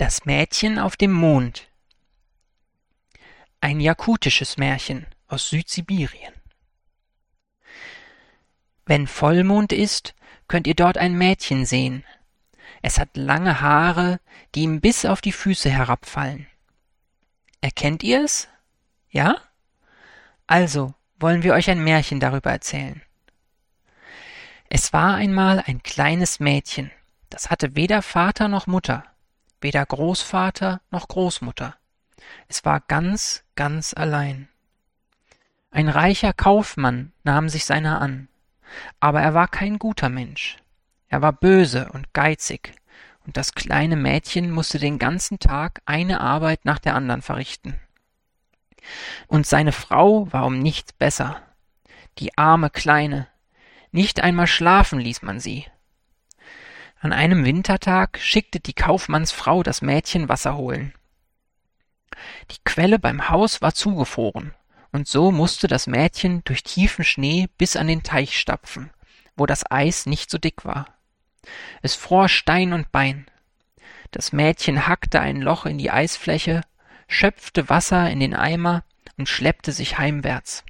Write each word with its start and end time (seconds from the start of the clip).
Das 0.00 0.24
Mädchen 0.24 0.78
auf 0.78 0.96
dem 0.96 1.12
Mond 1.12 1.68
Ein 3.60 3.80
jakutisches 3.80 4.56
Märchen 4.56 5.04
aus 5.28 5.50
Südsibirien 5.50 6.32
Wenn 8.86 9.06
Vollmond 9.06 9.74
ist, 9.74 10.14
könnt 10.48 10.66
ihr 10.66 10.74
dort 10.74 10.96
ein 10.96 11.18
Mädchen 11.18 11.66
sehen. 11.66 12.02
Es 12.80 12.98
hat 12.98 13.14
lange 13.14 13.60
Haare, 13.60 14.20
die 14.54 14.62
ihm 14.62 14.80
bis 14.80 15.04
auf 15.04 15.20
die 15.20 15.32
Füße 15.32 15.68
herabfallen. 15.68 16.46
Erkennt 17.60 18.02
ihr 18.02 18.24
es? 18.24 18.48
Ja? 19.10 19.36
Also 20.46 20.94
wollen 21.18 21.42
wir 21.42 21.52
euch 21.52 21.68
ein 21.68 21.84
Märchen 21.84 22.20
darüber 22.20 22.50
erzählen. 22.50 23.02
Es 24.70 24.94
war 24.94 25.16
einmal 25.16 25.62
ein 25.66 25.82
kleines 25.82 26.40
Mädchen, 26.40 26.90
das 27.28 27.50
hatte 27.50 27.76
weder 27.76 28.00
Vater 28.00 28.48
noch 28.48 28.66
Mutter, 28.66 29.04
weder 29.60 29.84
Großvater 29.84 30.80
noch 30.90 31.08
Großmutter. 31.08 31.76
Es 32.48 32.64
war 32.64 32.80
ganz, 32.80 33.44
ganz 33.56 33.94
allein. 33.94 34.48
Ein 35.70 35.88
reicher 35.88 36.32
Kaufmann 36.32 37.12
nahm 37.22 37.48
sich 37.48 37.64
seiner 37.64 38.00
an, 38.00 38.28
aber 38.98 39.20
er 39.20 39.34
war 39.34 39.48
kein 39.48 39.78
guter 39.78 40.08
Mensch. 40.08 40.56
Er 41.08 41.22
war 41.22 41.32
böse 41.32 41.90
und 41.92 42.12
geizig, 42.12 42.74
und 43.26 43.36
das 43.36 43.54
kleine 43.54 43.96
Mädchen 43.96 44.50
musste 44.50 44.78
den 44.78 44.98
ganzen 44.98 45.38
Tag 45.38 45.82
eine 45.84 46.20
Arbeit 46.20 46.64
nach 46.64 46.78
der 46.78 46.94
anderen 46.94 47.22
verrichten. 47.22 47.78
Und 49.26 49.46
seine 49.46 49.72
Frau 49.72 50.32
war 50.32 50.46
um 50.46 50.58
nichts 50.58 50.92
besser. 50.92 51.42
Die 52.18 52.36
arme 52.38 52.70
Kleine, 52.70 53.28
nicht 53.92 54.20
einmal 54.20 54.46
schlafen 54.46 54.98
ließ 54.98 55.22
man 55.22 55.40
sie. 55.40 55.66
An 57.02 57.14
einem 57.14 57.46
Wintertag 57.46 58.18
schickte 58.20 58.60
die 58.60 58.74
Kaufmannsfrau 58.74 59.62
das 59.62 59.80
Mädchen 59.80 60.28
Wasser 60.28 60.56
holen. 60.58 60.92
Die 62.50 62.58
Quelle 62.62 62.98
beim 62.98 63.30
Haus 63.30 63.62
war 63.62 63.72
zugefroren, 63.72 64.54
und 64.92 65.08
so 65.08 65.32
musste 65.32 65.66
das 65.66 65.86
Mädchen 65.86 66.44
durch 66.44 66.62
tiefen 66.62 67.02
Schnee 67.02 67.48
bis 67.56 67.76
an 67.76 67.86
den 67.86 68.02
Teich 68.02 68.38
stapfen, 68.38 68.90
wo 69.34 69.46
das 69.46 69.64
Eis 69.70 70.04
nicht 70.04 70.30
so 70.30 70.36
dick 70.36 70.66
war. 70.66 70.94
Es 71.80 71.94
fror 71.94 72.28
Stein 72.28 72.74
und 72.74 72.92
Bein. 72.92 73.26
Das 74.10 74.34
Mädchen 74.34 74.86
hackte 74.86 75.20
ein 75.20 75.40
Loch 75.40 75.64
in 75.64 75.78
die 75.78 75.90
Eisfläche, 75.90 76.60
schöpfte 77.08 77.70
Wasser 77.70 78.10
in 78.10 78.20
den 78.20 78.34
Eimer 78.34 78.84
und 79.16 79.26
schleppte 79.26 79.72
sich 79.72 79.96
heimwärts. 79.96 80.64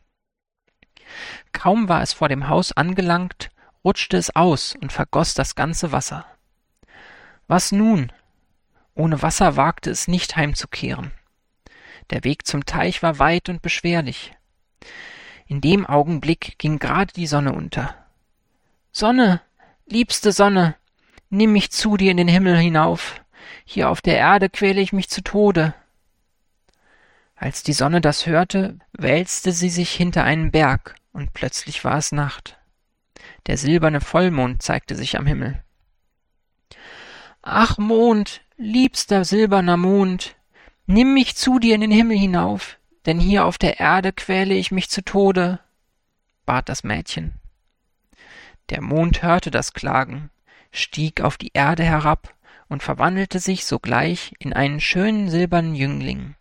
Kaum 1.50 1.88
war 1.88 2.02
es 2.02 2.12
vor 2.12 2.28
dem 2.28 2.46
Haus 2.46 2.70
angelangt, 2.70 3.50
rutschte 3.84 4.16
es 4.16 4.34
aus 4.34 4.74
und 4.80 4.92
vergoß 4.92 5.34
das 5.34 5.54
ganze 5.54 5.92
Wasser. 5.92 6.26
Was 7.48 7.72
nun? 7.72 8.12
Ohne 8.94 9.22
Wasser 9.22 9.56
wagte 9.56 9.90
es 9.90 10.08
nicht 10.08 10.36
heimzukehren. 10.36 11.12
Der 12.10 12.24
Weg 12.24 12.46
zum 12.46 12.66
Teich 12.66 13.02
war 13.02 13.18
weit 13.18 13.48
und 13.48 13.62
beschwerlich. 13.62 14.32
In 15.46 15.60
dem 15.60 15.86
Augenblick 15.86 16.58
ging 16.58 16.78
gerade 16.78 17.12
die 17.12 17.26
Sonne 17.26 17.52
unter. 17.52 17.96
Sonne, 18.92 19.40
liebste 19.86 20.32
Sonne, 20.32 20.76
nimm 21.28 21.52
mich 21.52 21.70
zu 21.70 21.96
dir 21.96 22.10
in 22.10 22.16
den 22.16 22.28
Himmel 22.28 22.56
hinauf. 22.56 23.20
Hier 23.64 23.88
auf 23.88 24.00
der 24.00 24.16
Erde 24.16 24.48
quäle 24.48 24.80
ich 24.80 24.92
mich 24.92 25.08
zu 25.08 25.22
Tode. 25.22 25.74
Als 27.34 27.62
die 27.62 27.72
Sonne 27.72 28.00
das 28.00 28.26
hörte, 28.26 28.78
wälzte 28.92 29.52
sie 29.52 29.70
sich 29.70 29.90
hinter 29.92 30.24
einen 30.24 30.50
Berg 30.50 30.96
und 31.12 31.32
plötzlich 31.32 31.84
war 31.84 31.96
es 31.96 32.12
Nacht. 32.12 32.59
Der 33.46 33.56
silberne 33.56 34.00
Vollmond 34.00 34.62
zeigte 34.62 34.94
sich 34.94 35.18
am 35.18 35.26
Himmel. 35.26 35.62
Ach 37.42 37.78
Mond, 37.78 38.42
liebster 38.56 39.24
silberner 39.24 39.76
Mond, 39.76 40.36
nimm 40.86 41.14
mich 41.14 41.36
zu 41.36 41.58
dir 41.58 41.74
in 41.74 41.80
den 41.80 41.90
Himmel 41.90 42.18
hinauf, 42.18 42.78
denn 43.06 43.18
hier 43.18 43.46
auf 43.46 43.56
der 43.56 43.80
Erde 43.80 44.12
quäle 44.12 44.54
ich 44.54 44.70
mich 44.70 44.90
zu 44.90 45.02
Tode, 45.02 45.60
bat 46.44 46.68
das 46.68 46.84
Mädchen. 46.84 47.32
Der 48.68 48.82
Mond 48.82 49.22
hörte 49.22 49.50
das 49.50 49.72
Klagen, 49.72 50.30
stieg 50.70 51.22
auf 51.22 51.38
die 51.38 51.50
Erde 51.54 51.82
herab 51.82 52.34
und 52.68 52.82
verwandelte 52.82 53.38
sich 53.38 53.64
sogleich 53.64 54.34
in 54.38 54.52
einen 54.52 54.80
schönen 54.80 55.28
silbernen 55.28 55.74
Jüngling. 55.74 56.36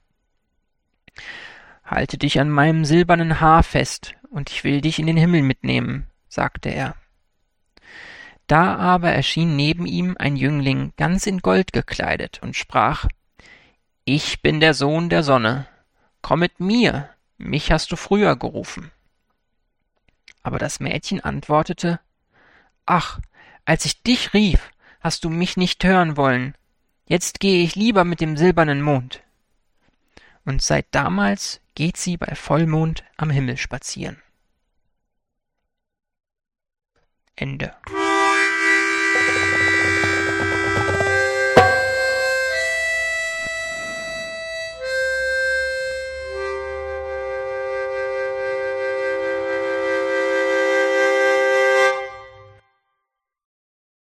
Halte 1.83 2.17
dich 2.17 2.39
an 2.39 2.49
meinem 2.49 2.85
silbernen 2.85 3.39
Haar 3.39 3.63
fest, 3.63 4.15
und 4.29 4.51
ich 4.51 4.63
will 4.63 4.81
dich 4.81 4.99
in 4.99 5.07
den 5.07 5.17
Himmel 5.17 5.41
mitnehmen, 5.41 6.08
sagte 6.29 6.69
er. 6.69 6.95
Da 8.47 8.77
aber 8.77 9.11
erschien 9.11 9.55
neben 9.55 9.85
ihm 9.85 10.15
ein 10.17 10.35
Jüngling 10.35 10.93
ganz 10.97 11.27
in 11.27 11.39
Gold 11.39 11.73
gekleidet 11.73 12.39
und 12.41 12.55
sprach 12.55 13.05
Ich 14.05 14.41
bin 14.41 14.59
der 14.59 14.73
Sohn 14.73 15.09
der 15.09 15.23
Sonne, 15.23 15.67
komm 16.21 16.39
mit 16.39 16.59
mir, 16.59 17.09
mich 17.37 17.71
hast 17.71 17.91
du 17.91 17.95
früher 17.95 18.35
gerufen. 18.35 18.91
Aber 20.41 20.57
das 20.57 20.79
Mädchen 20.79 21.21
antwortete 21.21 21.99
Ach, 22.85 23.19
als 23.65 23.85
ich 23.85 24.01
dich 24.01 24.33
rief, 24.33 24.71
hast 24.99 25.23
du 25.23 25.29
mich 25.29 25.57
nicht 25.57 25.83
hören 25.83 26.17
wollen, 26.17 26.55
jetzt 27.05 27.39
gehe 27.39 27.63
ich 27.63 27.75
lieber 27.75 28.03
mit 28.03 28.19
dem 28.19 28.35
silbernen 28.35 28.81
Mond. 28.81 29.21
Und 30.43 30.63
seit 30.63 30.87
damals 30.89 31.61
geht 31.75 31.97
sie 31.97 32.17
bei 32.17 32.33
Vollmond 32.33 33.03
am 33.15 33.29
Himmel 33.29 33.57
spazieren. 33.57 34.21
end. 37.41 37.71